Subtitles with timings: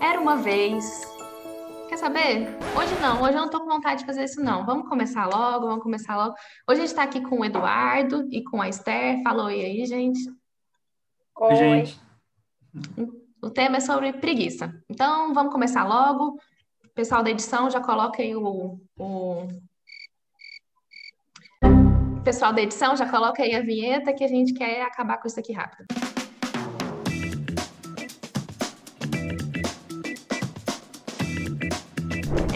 [0.00, 1.02] Era uma vez.
[1.88, 2.48] Quer saber?
[2.78, 4.64] Hoje não, hoje eu não tô com vontade de fazer isso, não.
[4.64, 6.34] Vamos começar logo, vamos começar logo.
[6.68, 9.20] Hoje a gente tá aqui com o Eduardo e com a Esther.
[9.24, 10.20] Falou e aí, gente.
[11.40, 12.00] Oi, gente.
[13.42, 14.72] O tema é sobre preguiça.
[14.88, 16.38] Então, vamos começar logo.
[16.94, 19.48] Pessoal da edição, já coloca aí o, o...
[22.22, 25.40] Pessoal da edição, já coloca aí a vinheta que a gente quer acabar com isso
[25.40, 25.86] aqui rápido.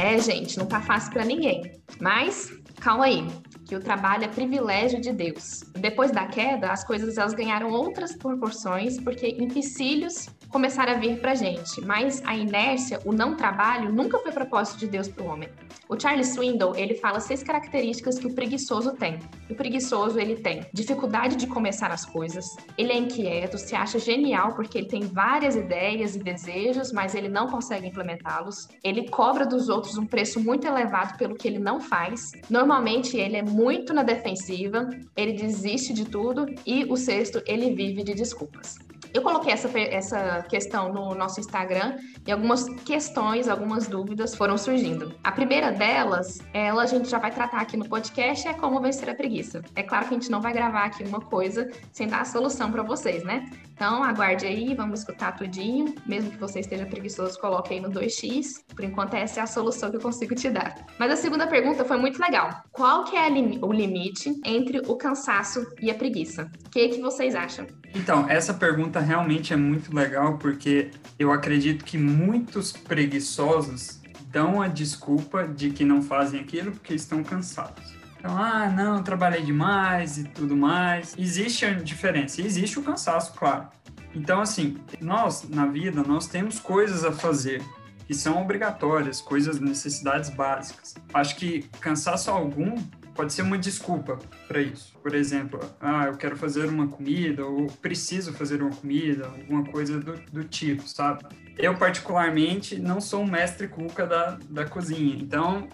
[0.03, 1.63] É, gente, não tá fácil para ninguém.
[2.01, 3.25] Mas calma aí,
[3.65, 5.63] que o trabalho é privilégio de Deus.
[5.79, 11.35] Depois da queda, as coisas elas ganharam outras proporções, porque empecilhos começaram a vir pra
[11.35, 11.81] gente.
[11.81, 15.49] Mas a inércia, o não trabalho, nunca foi propósito de Deus para o homem.
[15.89, 19.19] O Charles Swindoll, ele fala seis características que o preguiçoso tem.
[19.51, 22.45] O preguiçoso, ele tem dificuldade de começar as coisas,
[22.77, 27.29] ele é inquieto, se acha genial porque ele tem várias ideias e desejos, mas ele
[27.29, 28.69] não consegue implementá-los.
[28.85, 32.33] Ele cobra dos outros um preço muito elevado pelo que ele não faz.
[32.51, 38.03] Normalmente, ele é muito na defensiva, ele desiste de tudo e o sexto, ele vive
[38.03, 38.79] de desculpas.
[39.13, 45.15] Eu coloquei essa, essa questão no nosso Instagram e algumas questões, algumas dúvidas foram surgindo.
[45.23, 49.11] A primeira delas, ela a gente já vai tratar aqui no podcast, é como vencer
[49.11, 49.63] a preguiça.
[49.77, 52.73] É claro que a gente não vai gravar aqui uma coisa sem dar a solução
[52.73, 53.45] para vocês, né?
[53.75, 55.95] Então, aguarde aí, vamos escutar tudinho.
[56.07, 58.63] Mesmo que você esteja preguiçoso, coloque aí no 2x.
[58.75, 60.87] Por enquanto, essa é a solução que eu consigo te dar.
[60.99, 62.63] Mas a segunda pergunta foi muito legal.
[62.71, 63.29] Qual que é
[63.61, 66.51] o limite entre o cansaço e a preguiça?
[66.65, 67.67] O que, que vocês acham?
[67.95, 74.01] Então, essa pergunta realmente é muito legal porque eu acredito que muitos preguiçosos
[74.31, 77.93] dão a desculpa de que não fazem aquilo porque estão cansados.
[78.19, 81.15] Então, ah, não, trabalhei demais e tudo mais.
[81.19, 83.69] Existe a diferença, existe o cansaço, claro.
[84.15, 87.63] Então, assim, nós, na vida, nós temos coisas a fazer
[88.07, 90.95] que são obrigatórias, coisas, necessidades básicas.
[91.13, 92.77] Acho que cansaço algum
[93.15, 94.97] pode ser uma desculpa para isso.
[95.03, 99.99] Por exemplo, ah, eu quero fazer uma comida, ou preciso fazer uma comida, alguma coisa
[99.99, 101.25] do, do tipo, sabe?
[101.59, 105.69] Eu, particularmente, não sou um mestre cuca da, da cozinha, então,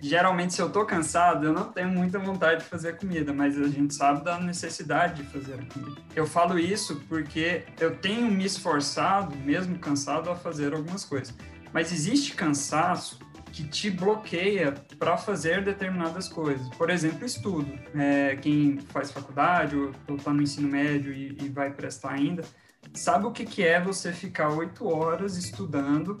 [0.00, 3.68] geralmente, se eu tô cansado, eu não tenho muita vontade de fazer comida, mas a
[3.68, 6.00] gente sabe da necessidade de fazer comida.
[6.14, 11.34] Eu falo isso porque eu tenho me esforçado, mesmo cansado, a fazer algumas coisas.
[11.72, 13.18] Mas existe cansaço
[13.56, 16.68] que te bloqueia para fazer determinadas coisas.
[16.76, 17.72] Por exemplo, estudo.
[17.94, 22.44] É, quem faz faculdade ou está no ensino médio e, e, vai prestar ainda,
[22.92, 26.18] sabe o que, que é você ficar oito horas estudando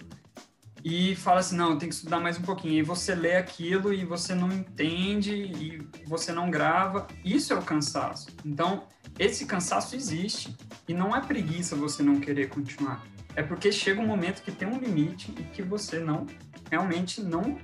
[0.82, 2.72] e fala assim, não, tem que estudar mais um pouquinho.
[2.72, 7.06] E você lê aquilo e você não entende e você não grava.
[7.22, 8.28] Isso é o cansaço.
[8.46, 8.84] Então,
[9.18, 10.56] esse cansaço existe
[10.88, 13.04] e não é preguiça você não querer continuar.
[13.34, 16.26] É porque chega um momento que tem um limite e que você não
[16.70, 17.58] realmente não,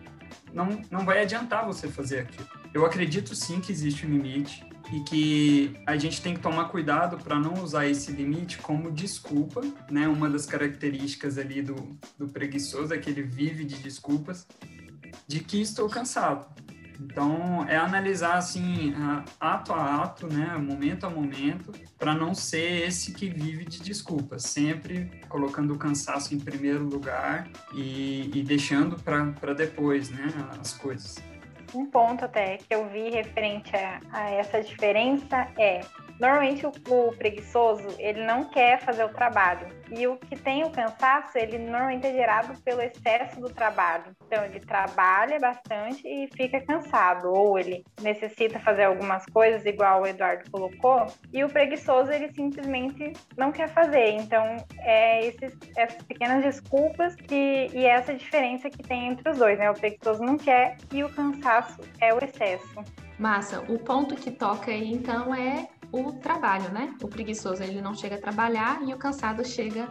[0.53, 2.47] não, não vai adiantar você fazer aquilo.
[2.73, 7.17] Eu acredito sim que existe um limite e que a gente tem que tomar cuidado
[7.17, 9.61] para não usar esse limite como desculpa,
[9.91, 10.09] né?
[10.09, 11.75] Uma das características ali do,
[12.19, 14.47] do preguiçoso é que ele vive de desculpas,
[15.27, 16.47] de que estou cansado.
[17.01, 18.95] Então, é analisar assim,
[19.41, 24.45] ato a ato, né, momento a momento, para não ser esse que vive de desculpas,
[24.45, 30.29] sempre colocando o cansaço em primeiro lugar e, e deixando para depois, né,
[30.61, 31.23] as coisas.
[31.75, 35.81] Um ponto até que eu vi referente a, a essa diferença é
[36.19, 39.67] Normalmente o, o, preguiçoso, ele não quer fazer o trabalho.
[39.91, 44.05] E o que tem o cansaço, ele normalmente é gerado pelo excesso do trabalho.
[44.27, 50.07] Então ele trabalha bastante e fica cansado, ou ele necessita fazer algumas coisas, igual o
[50.07, 54.11] Eduardo colocou, e o preguiçoso ele simplesmente não quer fazer.
[54.11, 59.59] Então é esses, essas pequenas desculpas que, e essa diferença que tem entre os dois,
[59.59, 59.71] né?
[59.71, 62.83] O preguiçoso não quer e o cansaço é o excesso.
[63.19, 66.95] Massa, o ponto que toca aí então é o trabalho, né?
[67.03, 69.89] O preguiçoso ele não chega a trabalhar e o cansado chega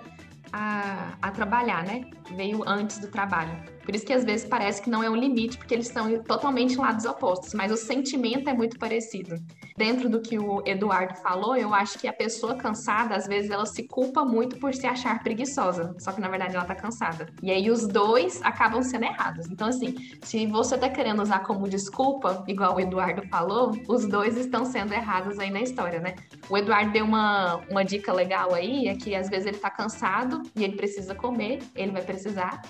[0.51, 2.09] a, a trabalhar, né?
[2.35, 3.51] Veio antes do trabalho.
[3.83, 6.73] Por isso que às vezes parece que não é um limite, porque eles estão totalmente
[6.73, 9.35] em lados opostos, mas o sentimento é muito parecido.
[9.77, 13.65] Dentro do que o Eduardo falou, eu acho que a pessoa cansada, às vezes, ela
[13.65, 17.27] se culpa muito por se achar preguiçosa, só que na verdade ela tá cansada.
[17.41, 19.47] E aí os dois acabam sendo errados.
[19.49, 24.37] Então, assim, se você tá querendo usar como desculpa, igual o Eduardo falou, os dois
[24.37, 26.15] estão sendo errados aí na história, né?
[26.49, 30.41] O Eduardo deu uma, uma dica legal aí, é que às vezes ele tá cansado
[30.55, 32.61] e ele precisa comer, ele vai precisar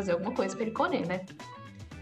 [0.00, 1.20] fazer alguma coisa para ele comer, né?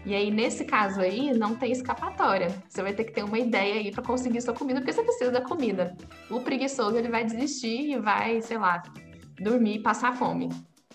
[0.05, 2.49] E aí, nesse caso aí, não tem escapatória.
[2.69, 5.31] Você vai ter que ter uma ideia aí para conseguir sua comida, porque você precisa
[5.31, 5.95] da comida.
[6.31, 8.81] O preguiçoso, ele vai desistir e vai, sei lá,
[9.41, 10.49] dormir e passar fome.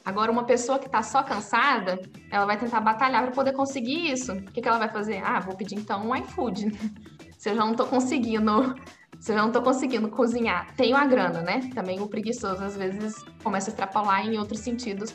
[0.05, 4.33] Agora, uma pessoa que está só cansada, ela vai tentar batalhar para poder conseguir isso.
[4.33, 5.23] O que, que ela vai fazer?
[5.23, 6.73] Ah, vou pedir então um iFood.
[7.39, 8.75] Se eu já não estou conseguindo
[9.25, 11.71] se eu não estou conseguindo cozinhar, tenho a grana, né?
[11.75, 15.03] Também o preguiçoso às vezes começa a extrapolar em outros sentidos